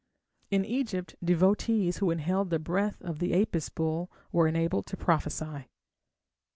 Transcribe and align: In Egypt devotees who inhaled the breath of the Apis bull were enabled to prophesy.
In 0.49 0.65
Egypt 0.65 1.15
devotees 1.23 1.97
who 1.97 2.09
inhaled 2.09 2.49
the 2.49 2.57
breath 2.57 2.99
of 3.03 3.19
the 3.19 3.39
Apis 3.39 3.69
bull 3.69 4.09
were 4.31 4.47
enabled 4.47 4.87
to 4.87 4.97
prophesy. 4.97 5.67